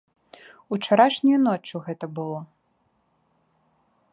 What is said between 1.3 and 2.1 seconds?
ноччу гэта